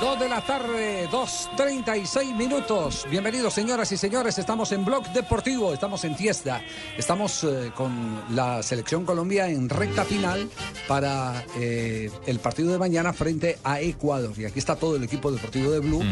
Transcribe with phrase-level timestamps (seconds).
[0.00, 3.04] Dos de la tarde, 2.36 minutos.
[3.10, 4.38] Bienvenidos, señoras y señores.
[4.38, 6.62] Estamos en Blog Deportivo, estamos en fiesta.
[6.96, 10.48] Estamos eh, con la Selección Colombia en recta final
[10.86, 14.32] para eh, el partido de mañana frente a Ecuador.
[14.38, 16.04] Y aquí está todo el equipo deportivo de Blue.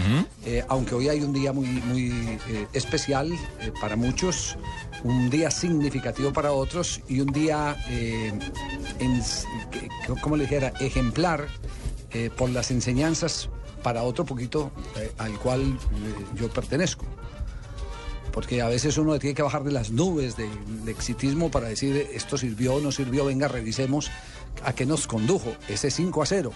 [0.44, 2.40] Eh, aunque hoy hay un día muy, muy
[2.72, 3.30] especial
[3.80, 4.58] para muchos,
[5.04, 9.22] un día significativo para otros y un día, en,
[10.20, 11.46] como le dijera, ejemplar
[12.36, 13.48] por las enseñanzas
[13.86, 17.04] para otro poquito eh, al cual eh, yo pertenezco.
[18.32, 20.48] Porque a veces uno tiene que bajar de las nubes de,
[20.82, 24.10] de exitismo para decir esto sirvió, no sirvió, venga, revisemos
[24.64, 26.52] a qué nos condujo ese 5 a 0.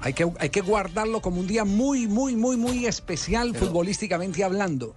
[0.00, 4.96] Hay que, hay que guardarlo como un día muy, muy, muy, muy especial futbolísticamente hablando.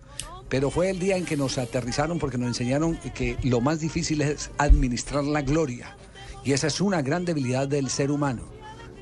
[0.50, 4.24] Pero fue el día en que nos aterrizaron porque nos enseñaron que lo más difícil
[4.24, 5.96] es administrar la gloria.
[6.44, 8.42] Y esa es una gran debilidad del ser humano,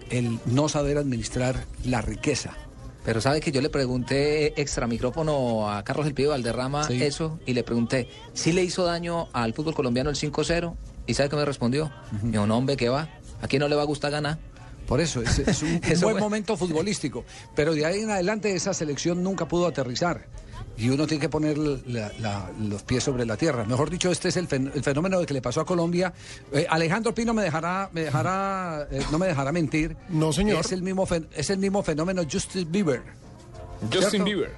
[0.09, 2.57] el no saber administrar la riqueza.
[3.05, 7.03] Pero sabe que yo le pregunté extra micrófono a Carlos El Pío Valderrama Sí.
[7.03, 10.73] eso y le pregunté, ¿sí le hizo daño al fútbol colombiano el 5-0?
[11.05, 11.91] ¿Y sabe qué me respondió?
[12.21, 13.09] Me dijo, no, hombre, ¿qué va?
[13.41, 14.37] ¿A quién no le va a gustar ganar?
[14.87, 16.13] Por eso, es, es un, buen fue.
[16.21, 17.25] momento futbolístico.
[17.55, 20.27] Pero de ahí en adelante esa selección nunca pudo aterrizar.
[20.75, 23.63] Y uno tiene que poner la- la- los pies sobre la tierra.
[23.63, 26.11] Mejor dicho, este es el, fen- el fenómeno de que le pasó a Colombia.
[26.51, 29.95] Eh, Alejandro Pino me dejará, me dejará, eh, no me dejará mentir.
[30.09, 30.59] No, señor.
[30.59, 33.03] Es el mismo, fen- es el mismo fenómeno Justin Bieber,
[33.83, 34.25] Justin ¿Cierto?
[34.25, 34.51] Bieber.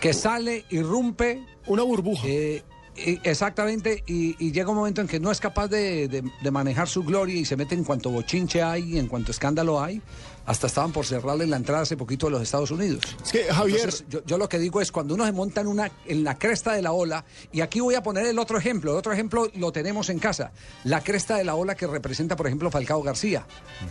[0.00, 2.26] que sale, irrumpe, Una burbuja.
[2.26, 2.64] eh,
[2.96, 6.50] y- exactamente, y, y llega un momento en que no es capaz de, de- de
[6.50, 10.00] manejar su gloria y se mete en cuanto bochinche hay, en cuanto escándalo hay.
[10.46, 13.02] Hasta estaban por cerrarle la entrada hace poquito a los Estados Unidos.
[13.24, 15.66] es que, Javier, Entonces, yo, yo lo que digo es cuando uno se monta en,
[15.66, 18.92] una, en la cresta de la ola, y aquí voy a poner el otro ejemplo,
[18.92, 20.52] el otro ejemplo lo tenemos en casa,
[20.84, 23.44] la cresta de la ola que representa, por ejemplo, Falcao García.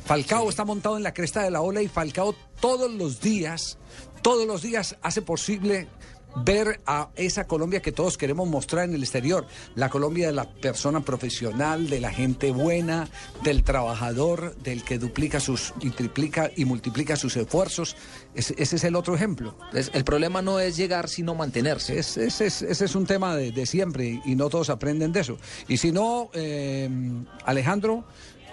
[0.06, 3.78] Falcao está montado en la cresta de la ola y Falcao todos los días,
[4.22, 5.90] todos los días hace posible
[6.44, 10.50] ver a esa Colombia que todos queremos mostrar en el exterior, la Colombia de la
[10.54, 13.08] persona profesional, de la gente buena,
[13.44, 17.96] del trabajador, del que duplica sus y triplica y multiplica sus esfuerzos.
[18.34, 19.58] Ese, ese es el otro ejemplo.
[19.94, 21.98] El problema no es llegar, sino mantenerse.
[22.00, 25.22] Es- ese, es, ese es un tema de, de siempre y no todos aprenden de
[25.22, 25.38] eso.
[25.68, 26.90] Y si no, eh,
[27.46, 28.06] Alejandro,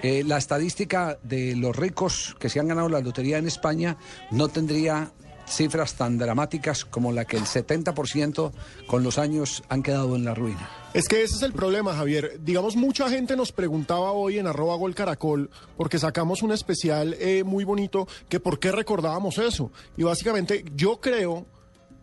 [0.03, 3.97] eh, la estadística de los ricos que se han ganado la lotería en España
[4.31, 5.13] no tendría
[5.55, 8.53] cifras tan dramáticas como la que el 70%
[8.87, 10.69] con los años han quedado en la ruina.
[10.95, 12.39] es que ese es el problema, Javier.
[12.43, 17.45] Digamos, mucha gente nos preguntaba hoy en arroba gol caracol, porque sacamos un especial eh,
[17.45, 19.71] muy bonito, que por qué recordábamos eso.
[19.97, 21.47] Y básicamente yo creo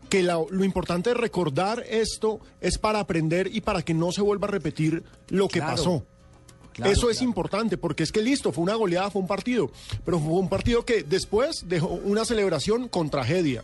[0.10, 4.22] que la- lo importante de recordar esto es para aprender y para que no se
[4.24, 5.76] vuelva a repetir lo que Claro.
[5.76, 6.04] pasó.
[6.80, 7.30] Claro, Eso es claro.
[7.30, 9.70] importante porque es que listo, fue una goleada, fue un partido,
[10.06, 13.64] pero fue un partido que después dejó una celebración con tragedia.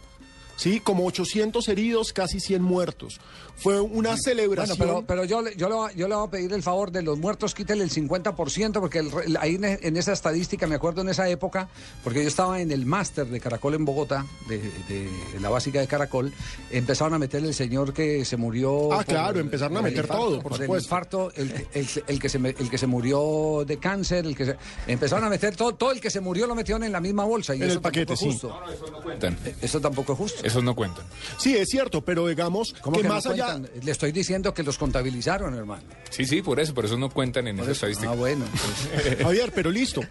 [0.57, 3.19] Sí, como 800 heridos, casi 100 muertos.
[3.57, 4.77] Fue una Bueno, celebración.
[4.77, 6.91] pero, pero yo, le- yo, le, voy a- yo le voy a pedir el favor
[6.91, 10.75] de los muertos, quítele el 50%, porque el re- ahí en, en esa estadística, me
[10.75, 11.69] acuerdo en esa época,
[12.03, 14.57] porque yo estaba en el máster de Caracol en Bogotá, de,
[14.89, 16.33] de la básica de Caracol,
[16.71, 18.91] empezaron a meter el señor que se murió.
[18.91, 20.85] Ah, claro, empezaron a meter todo, por el supuesto.
[20.87, 24.45] infarto, el, el- el que se, me- el que se murió de cáncer, el que
[24.47, 27.23] se- empezaron a meter todo, todo el que se murió lo metieron en la misma
[27.23, 27.55] bolsa.
[27.55, 28.39] Y En eso el paquete, tampoco es sí.
[28.39, 29.01] justo.
[29.01, 29.37] Cuentan.
[29.61, 30.44] Eso tampoco es justo.
[30.45, 31.03] Esos no cuentan.
[31.37, 33.59] Sí, es cierto, pero digamos ¿Cómo que, que no más allá.
[33.83, 35.81] Le estoy diciendo que los contabilizaron, hermano.
[36.11, 38.11] Sí, sí, por eso, por eso no cuentan en esa estadística.
[38.11, 38.45] Ah, bueno.
[38.45, 40.01] entonces- Javier, pero listo.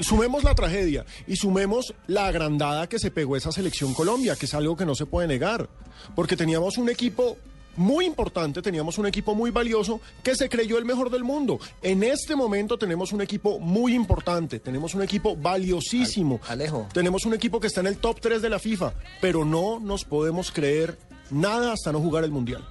[0.00, 4.54] Sumemos la tragedia y sumemos la agrandada que se pegó esa selección Colombia, que es
[4.54, 5.68] algo que no se puede negar.
[6.14, 7.36] Porque teníamos un equipo
[7.78, 11.58] muy importante, teníamos un equipo muy valioso que se creyó el mejor del mundo.
[11.82, 16.40] En este momento tenemos un equipo muy importante, tenemos un equipo valiosísimo.
[16.48, 16.86] Alejo.
[16.92, 20.04] Tenemos un equipo que está en el top 3 de la FIFA, pero no nos
[20.04, 20.98] podemos creer
[21.30, 22.64] nada hasta no jugar el Mundial.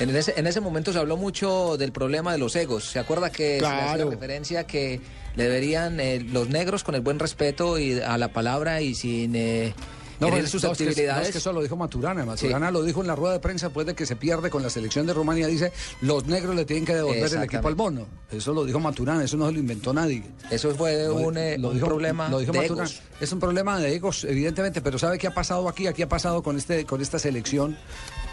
[0.00, 2.84] En ese, en ese momento se habló mucho del problema de los egos.
[2.84, 4.10] ¿Se acuerda que se le hacía Claro.
[4.10, 5.00] referencia que
[5.36, 9.36] le deberían eh, los negros con el buen respeto y a la palabra y sin
[9.36, 9.74] eh,
[10.24, 11.16] No, no, es que- susceptibilidades?
[11.22, 12.24] no, es que eso lo dijo Maturana.
[12.24, 14.70] Maturana lo dijo en la rueda de prensa después de que se pierde con la
[14.70, 15.46] selección de Rumania.
[15.46, 18.06] Dice, los negros le tienen que devolver el equipo al bono.
[18.30, 20.24] Eso lo dijo Maturana, eso no se lo inventó nadie.
[20.50, 22.88] Eso fue Lo- un, eh, lo un dijo- problema lo dijo de Maturana.
[22.88, 23.02] egos.
[23.20, 25.86] Es un problema de egos, evidentemente, pero ¿sabe qué ha pasado aquí?
[25.86, 27.76] Aquí ha pasado con, este, con esta selección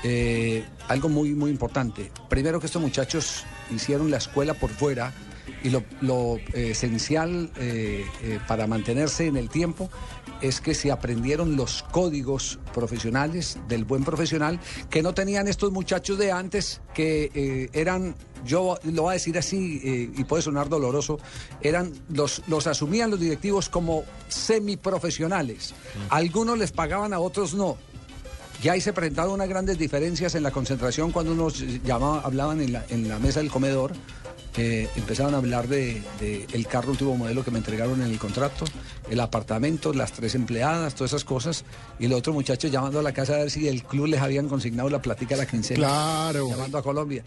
[0.04, 2.12] eh, algo muy, muy importante.
[2.30, 3.44] Primero que estos muchachos
[3.74, 5.14] hicieron la escuela por fuera
[5.64, 9.90] y lo, lo, eh, esencial eh, eh, para mantenerse en el tiempo
[10.42, 14.60] es que se aprendieron los códigos profesionales del buen profesional
[14.90, 20.10] que no tenían estos muchachos de antes que eran yo lo voy a decir así
[20.16, 21.20] y puede sonar doloroso,
[21.62, 25.76] eran los, los asumían los directivos como semiprofesionales.
[26.10, 27.78] Algunos les pagaban, a otros no.
[28.62, 32.74] Ya ahí se presentaron unas grandes diferencias en la concentración cuando unos llamaban, hablaban en
[32.74, 33.94] la, en la mesa del comedor.
[34.58, 38.20] Eh, empezaron a hablar de, de, el carro último modelo que me entregaron en el
[38.20, 38.66] contrato,
[39.10, 41.64] el apartamento, las tres empleadas, todas esas cosas,
[42.00, 44.50] y los otros muchachos llamando a la casa a ver si el club les habían
[44.50, 45.80] consignado la platica a la quincena.
[45.80, 46.50] Claro.
[46.50, 47.24] Llamando a Colombia.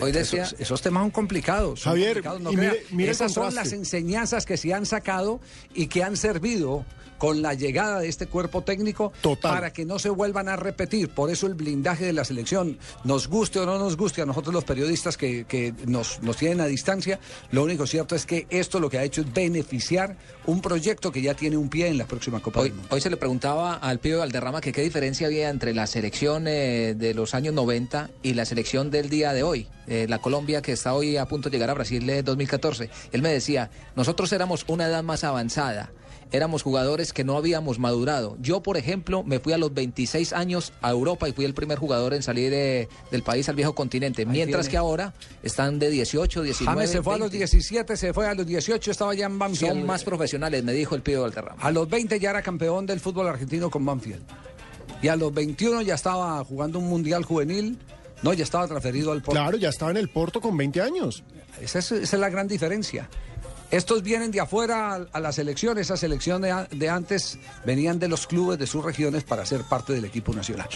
[0.00, 1.80] Hoy decía, esos, esos, temas son complicados.
[1.80, 5.40] Son Javier, complicados, no y mire, mire esas son las enseñanzas que se han sacado
[5.72, 6.84] y que han servido
[7.20, 9.52] con la llegada de este cuerpo técnico Total.
[9.52, 11.10] para que no se vuelvan a repetir.
[11.10, 14.54] Por eso el blindaje de la selección, nos guste o no nos guste a nosotros
[14.54, 17.20] los periodistas que, que nos, nos tienen a distancia,
[17.52, 20.16] lo único cierto es que esto lo que ha hecho es beneficiar
[20.46, 22.88] un proyecto que ya tiene un pie en la próxima Copa hoy, del Mundo.
[22.90, 26.94] Hoy se le preguntaba al Pío Valderrama que qué diferencia había entre la selección eh,
[26.96, 30.72] de los años 90 y la selección del día de hoy, eh, la Colombia que
[30.72, 32.88] está hoy a punto de llegar a Brasil de 2014.
[33.12, 35.92] Él me decía, nosotros éramos una edad más avanzada
[36.32, 38.36] éramos jugadores que no habíamos madurado.
[38.40, 41.78] Yo, por ejemplo, me fui a los 26 años a Europa y fui el primer
[41.78, 44.70] jugador en salir de, del país al viejo continente, Ahí mientras tiene.
[44.70, 46.76] que ahora están de 18, 19.
[46.76, 47.24] James se fue 20.
[47.24, 49.72] a los 17, se fue a los 18, estaba ya en Banfield.
[49.72, 51.60] Son más profesionales, me dijo el Pío Valderrama.
[51.62, 54.22] A los 20 ya era campeón del fútbol argentino con Banfield.
[55.02, 57.78] Y a los 21 ya estaba jugando un mundial juvenil.
[58.22, 59.40] No, ya estaba transferido al Porto.
[59.40, 61.22] Claro, ya estaba en el Porto con 20 años.
[61.60, 63.08] Esa es, esa es la gran diferencia.
[63.70, 68.08] Estos vienen de afuera a, a la selección, esa selección de, de, antes venían de
[68.08, 70.68] los clubes de sus regiones para ser parte del equipo nacional.